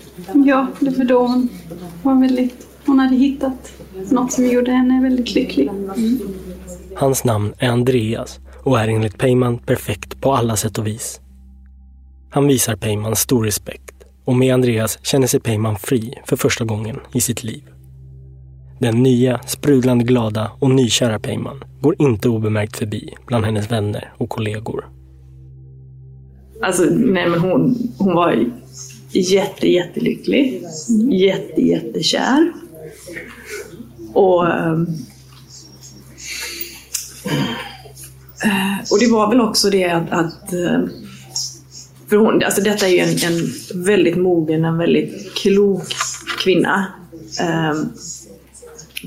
[0.47, 1.49] Ja, det var då hon
[2.03, 2.67] var väldigt...
[2.87, 3.73] Hon hade hittat
[4.11, 5.69] något som gjorde henne väldigt lycklig.
[5.69, 6.19] Mm.
[6.95, 11.21] Hans namn är Andreas och är enligt Peyman perfekt på alla sätt och vis.
[12.31, 17.01] Han visar Peyman stor respekt och med Andreas känner sig Peyman fri för första gången
[17.13, 17.63] i sitt liv.
[18.79, 24.29] Den nya, sprudlande glada och nykära Peyman går inte obemärkt förbi bland hennes vänner och
[24.29, 24.89] kollegor.
[26.63, 28.45] Alltså, nej men hon, hon var
[29.11, 30.63] jätte, jättelycklig.
[31.11, 32.53] Jätte, jättekär.
[34.13, 34.87] Och, ehm,
[38.45, 40.91] eh, och det var väl också det att, att ehm,
[42.09, 45.95] för hon, alltså detta är ju en, en väldigt mogen, en väldigt klok
[46.45, 46.87] kvinna.
[47.41, 47.89] Ehm,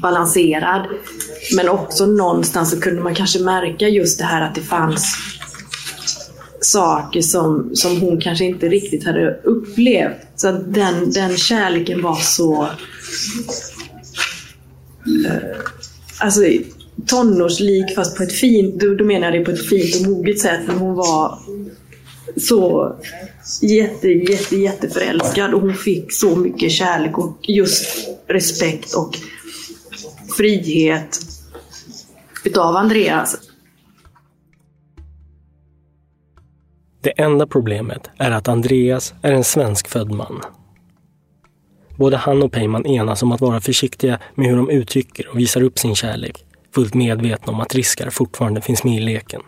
[0.01, 0.87] Balanserad.
[1.55, 5.15] Men också någonstans så kunde man kanske märka just det här att det fanns
[6.61, 10.17] saker som, som hon kanske inte riktigt hade upplevt.
[10.35, 12.63] Så att den, den kärleken var så...
[15.27, 15.57] Eh,
[16.19, 16.41] alltså
[17.07, 20.39] tonårslik fast på ett fint, då, då menar jag det på ett fint och moget
[20.39, 20.59] sätt.
[20.67, 21.39] Men hon var
[22.37, 22.95] så
[23.61, 27.85] jätte, jätte, jätteförälskad och hon fick så mycket kärlek och just
[28.27, 29.17] respekt och
[30.37, 31.19] frihet
[32.45, 33.33] utav Andreas.
[33.33, 33.51] Alltså.
[37.01, 40.41] Det enda problemet är att Andreas är en svenskfödd man.
[41.95, 45.61] Både han och Peyman enas om att vara försiktiga med hur de uttrycker och visar
[45.61, 49.41] upp sin kärlek, fullt medvetna om att risker fortfarande finns med i leken.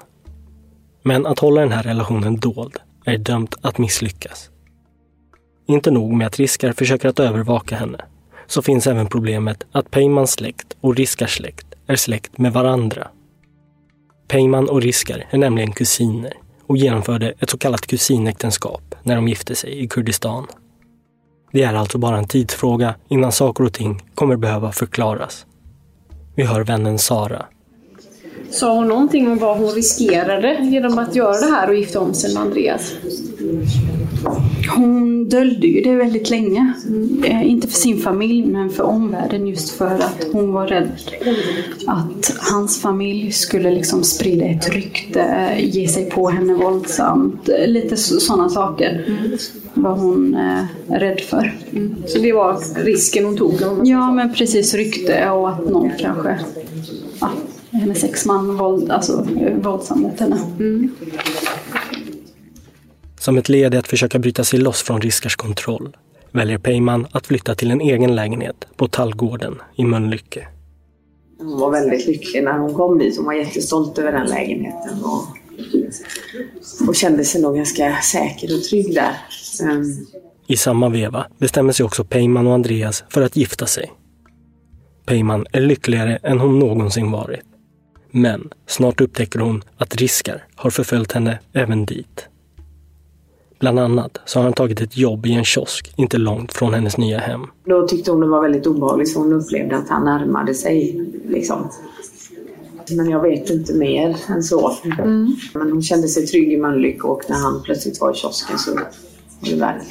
[1.04, 4.50] Men att hålla den här relationen dold är dömt att misslyckas.
[5.68, 8.06] Inte nog med att Riskar försöker att övervaka henne,
[8.48, 13.08] så finns även problemet att Peymans släkt och Riskars släkt är släkt med varandra.
[14.28, 16.34] Peyman och Riskar är nämligen kusiner
[16.68, 20.48] och genomförde ett så kallat kusinäktenskap när de gifte sig i Kurdistan.
[21.52, 25.46] Det är alltså bara en tidsfråga innan saker och ting kommer behöva förklaras.
[26.36, 27.46] Vi hör vännen Sara.
[28.50, 32.14] Sa hon någonting om vad hon riskerade genom att göra det här och gifta om
[32.14, 32.94] sig med Andreas?
[34.76, 36.74] Hon döljde ju det väldigt länge.
[37.26, 40.90] Eh, inte för sin familj, men för omvärlden just för att hon var rädd
[41.88, 47.50] att hans familj skulle liksom sprida ett rykte, ge sig på henne våldsamt.
[47.68, 49.06] Lite sådana saker
[49.74, 51.54] var hon eh, rädd för.
[52.08, 53.54] Så det var risken hon tog?
[53.84, 54.74] Ja, men precis.
[54.74, 56.40] Rykte och att någon kanske
[57.20, 57.30] ja,
[57.74, 59.28] hennes exman våld, alltså,
[59.62, 60.40] våldsam mot henne.
[63.20, 65.98] Som ett led i att försöka bryta sig loss från Riskars kontroll
[66.32, 70.48] väljer Peyman att flytta till en egen lägenhet på Tallgården i Mölnlycke.
[71.38, 73.18] Hon var väldigt lycklig när hon kom dit.
[73.18, 75.04] Hon var jättestolt över den lägenheten.
[75.04, 75.28] Och,
[76.88, 79.14] och kände sig nog ganska säker och trygg där.
[79.72, 80.08] Um,
[80.48, 83.92] I samma veva bestämmer sig också Peyman och Andreas för att gifta sig.
[85.06, 87.53] Peyman är lyckligare än hon någonsin varit.
[88.16, 92.28] Men snart upptäcker hon att Riskar har förföljt henne även dit.
[93.60, 96.98] Bland annat så har han tagit ett jobb i en kiosk inte långt från hennes
[96.98, 97.42] nya hem.
[97.66, 101.06] Då tyckte hon det var väldigt obehagligt för hon upplevde att han närmade sig.
[101.28, 101.70] Liksom.
[102.92, 104.78] Men jag vet inte mer än så.
[104.84, 105.36] Mm.
[105.54, 108.76] Men hon kände sig trygg i Mölnlycke och när han plötsligt var i kiosken så
[108.76, 108.88] var
[109.42, 109.82] det värre.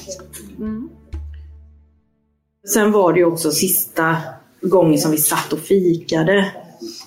[2.69, 4.17] Sen var det ju också sista
[4.61, 6.53] gången som vi satt och fikade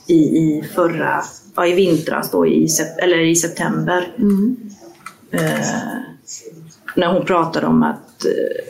[0.08, 1.24] i, i förra,
[1.56, 4.14] ja, i vintras då, i, eller i september.
[5.32, 6.00] Eh,
[6.96, 8.66] när hon pratade om att, eh,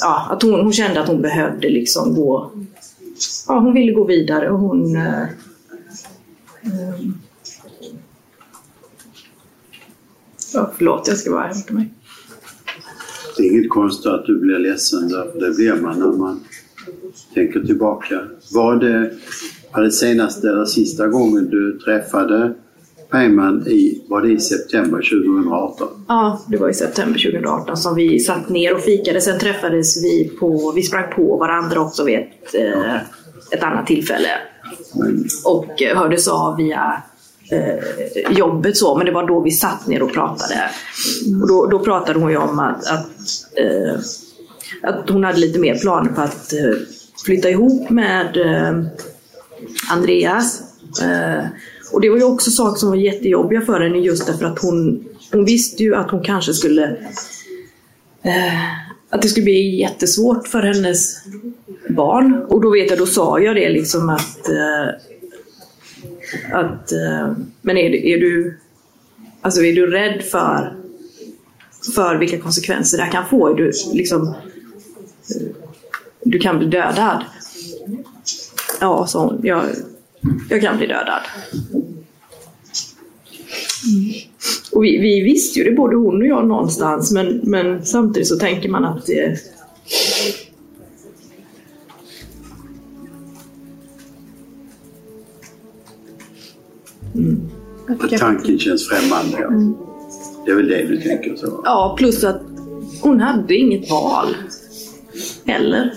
[0.00, 2.50] ja, att hon, hon kände att hon behövde liksom gå,
[3.48, 5.22] ja hon ville gå vidare och hon eh,
[6.62, 7.00] eh,
[10.54, 11.94] Ja, förlåt, jag ska bara hämta mig.
[13.36, 16.44] Det är inget konstigt att du blir ledsen, det blir man när man
[17.34, 18.20] tänker tillbaka.
[18.52, 19.12] Var det,
[19.72, 22.54] var det senaste eller sista gången du träffade
[23.10, 25.88] Peyman i, var det i september 2018?
[26.08, 29.20] Ja, det var i september 2018 som vi satt ner och fikade.
[29.20, 32.96] Sen träffades vi på, vi sprang på varandra också vid ett, eh,
[33.50, 34.28] ett annat tillfälle.
[35.44, 37.02] Och eh, hördes av via
[37.50, 40.70] eh, jobbet så, men det var då vi satt ner och pratade.
[41.42, 43.10] Och då, då pratade hon ju om att, att,
[43.56, 44.00] eh,
[44.82, 46.74] att hon hade lite mer planer på att eh,
[47.24, 48.84] flytta ihop med eh,
[49.90, 50.62] Andreas.
[51.02, 51.44] Eh,
[51.92, 55.04] och det var ju också saker som var jättejobbiga för henne just därför att hon,
[55.32, 56.96] hon visste ju att hon kanske skulle
[58.22, 58.64] eh,
[59.10, 61.24] att det skulle bli jättesvårt för hennes
[61.88, 62.46] barn.
[62.48, 64.88] Och då vet jag, då sa jag det liksom att eh,
[66.52, 66.92] att
[67.62, 68.58] men är, är du
[69.40, 70.76] alltså är du rädd för
[71.94, 73.48] för vilka konsekvenser det här kan få?
[73.48, 74.34] Är du liksom
[76.24, 77.24] du kan bli dödad.
[78.82, 79.40] Ja, sa hon.
[79.42, 79.64] Jag,
[80.50, 81.22] jag kan bli dödad.
[84.72, 88.38] Och vi, vi visste ju det, både hon och jag någonstans, men, men samtidigt så
[88.38, 89.38] tänker man att det...
[97.88, 99.36] Att tanken känns främmande.
[99.40, 99.48] Ja.
[99.48, 99.74] Mm.
[100.44, 101.60] Det är väl det du tänker så?
[101.64, 102.42] Ja, plus att
[103.02, 104.36] hon hade inget val.
[105.46, 105.94] Heller.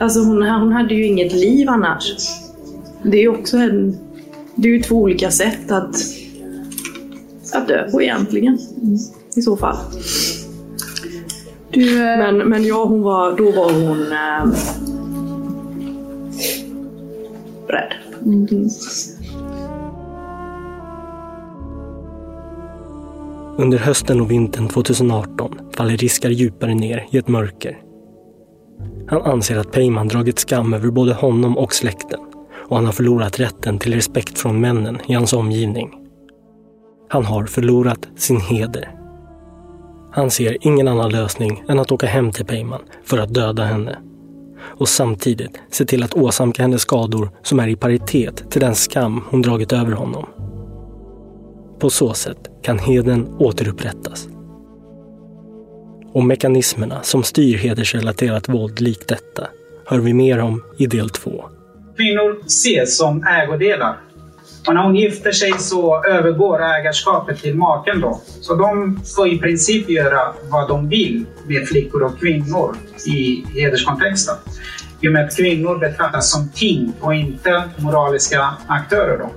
[0.00, 2.12] Alltså hon, hon hade ju inget liv annars.
[3.02, 3.98] Det är ju också en...
[4.54, 5.96] Det är ju två olika sätt att,
[7.52, 8.58] att dö på egentligen.
[9.34, 9.76] I så fall.
[11.70, 14.52] Du, eh, men, men ja, hon var, då var hon eh,
[17.68, 17.92] rädd.
[18.26, 18.68] Mm.
[23.58, 27.89] Under hösten och vintern 2018 faller Riskar djupare ner i ett mörker.
[29.08, 32.20] Han anser att Peyman dragit skam över både honom och släkten
[32.70, 35.94] och han har förlorat rätten till respekt från männen i hans omgivning.
[37.08, 38.94] Han har förlorat sin heder.
[40.12, 43.98] Han ser ingen annan lösning än att åka hem till Peyman för att döda henne.
[44.62, 49.24] Och samtidigt se till att åsamka henne skador som är i paritet till den skam
[49.30, 50.26] hon dragit över honom.
[51.78, 54.28] På så sätt kan heden återupprättas.
[56.12, 59.46] Och mekanismerna som styr hedersrelaterat våld likt detta
[59.86, 61.44] hör vi mer om i del två.
[61.96, 63.96] Kvinnor ses som ägodelar.
[64.66, 68.20] Och när hon gifter sig så övergår ägarskapet till maken då.
[68.40, 74.36] Så de får i princip göra vad de vill med flickor och kvinnor i hederskontexten.
[75.00, 79.30] I och med att kvinnor betraktas som ting och inte moraliska aktörer då.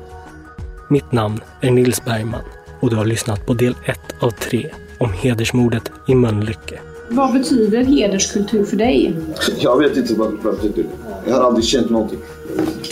[0.89, 2.43] Mitt namn är Nils Bergman
[2.79, 4.69] och du har lyssnat på del 1 av 3
[5.03, 6.79] om hedersmordet i Mölnlycke.
[7.09, 9.15] Vad betyder hederskultur för dig?
[9.59, 10.85] Jag vet inte vad det betyder.
[11.27, 12.19] Jag har aldrig känt någonting.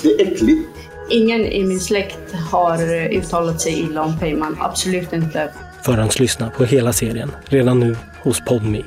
[0.02, 0.70] Det är äckligt.
[1.10, 2.84] Ingen i min släkt har
[3.14, 4.58] uttalat sig illa om Peyman.
[4.60, 5.52] Absolut inte.
[5.86, 8.84] Förhandslyssna på hela serien redan nu hos Podme.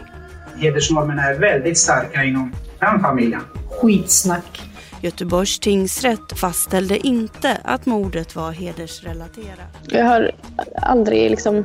[0.57, 3.41] Hedersnormerna är väldigt starka inom den familjen.
[3.81, 4.63] Skitsnack.
[5.01, 9.59] Göteborgs tingsrätt fastställde inte att mordet var hedersrelaterat.
[9.89, 10.31] Jag har
[10.83, 11.65] aldrig liksom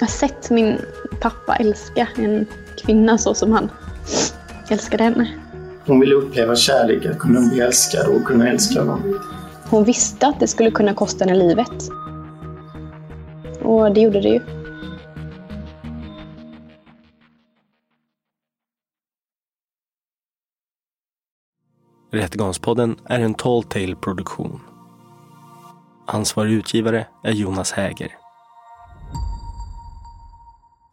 [0.00, 0.78] jag har sett min
[1.20, 2.46] pappa älska en
[2.84, 3.70] kvinna så som han
[4.70, 5.34] älskade henne.
[5.86, 9.18] Hon ville uppleva kärlek, att kunna bli älskad och kunna älska någon.
[9.70, 11.88] Hon visste att det skulle kunna kosta henne livet.
[13.62, 14.40] Och det gjorde det ju.
[22.12, 24.60] Rättegångspodden är en Tall Tale-produktion.
[26.06, 28.29] Ansvarig utgivare är Jonas Häger.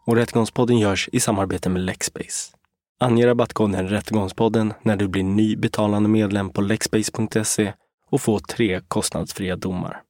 [0.07, 2.53] Och Rättegångspodden görs i samarbete med Lexbase.
[2.99, 7.73] Ange rabattkoden Rättegångspodden när du blir ny betalande medlem på lexbase.se
[8.11, 10.01] och få tre kostnadsfria domar.